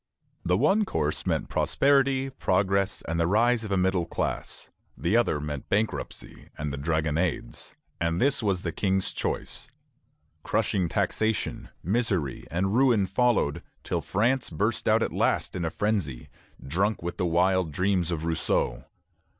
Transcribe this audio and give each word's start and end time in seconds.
The 0.43 0.57
one 0.57 0.83
course 0.83 1.27
meant 1.27 1.47
prosperity, 1.47 2.31
progress, 2.31 3.03
and 3.03 3.19
the 3.19 3.27
rise 3.27 3.63
of 3.63 3.71
a 3.71 3.77
middle 3.77 4.07
class; 4.07 4.71
the 4.97 5.15
other 5.15 5.39
meant 5.39 5.69
bankruptcy 5.69 6.49
and 6.57 6.73
the 6.73 6.77
Dragonades, 6.79 7.75
and 7.99 8.19
this 8.19 8.41
was 8.41 8.63
the 8.63 8.71
King's 8.71 9.13
choice. 9.13 9.69
Crushing 10.41 10.89
taxation, 10.89 11.69
misery, 11.83 12.45
and 12.49 12.73
ruin 12.75 13.05
followed, 13.05 13.61
till 13.83 14.01
France 14.01 14.49
burst 14.49 14.87
out 14.87 15.03
at 15.03 15.13
last 15.13 15.55
in 15.55 15.63
a 15.63 15.69
frenzy, 15.69 16.27
drunk 16.67 17.03
with 17.03 17.17
the 17.17 17.27
wild 17.27 17.71
dreams 17.71 18.09
of 18.09 18.25
Rousseau. 18.25 18.85